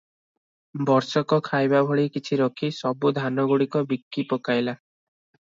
[0.89, 4.77] ବର୍ଷକ ଖାଇବା ଭଳି କିଛି ରଖି ସବୁ ଧାନଗୁଡିକ ବିକି ପକାଇଲା।